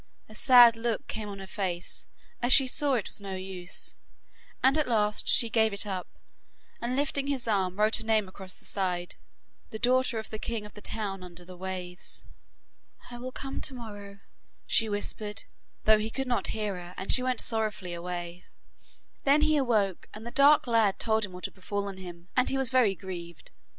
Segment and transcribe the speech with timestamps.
[0.27, 2.07] A sad look came on her face,
[2.41, 3.93] as she saw it was no use,
[4.63, 6.07] and at last she gave it up,
[6.81, 9.17] and lifting his arm, wrote her name across the side
[9.69, 12.25] 'the daughter of the king of the town under the waves.'
[13.11, 14.19] 'I will come to morrow,'
[14.65, 15.43] she whispered,
[15.83, 18.43] though he could not hear her, and she went sorrowfully away.
[19.23, 22.57] Then he awoke, and the dark lad told him what had befallen him, and he
[22.57, 23.51] was very grieved.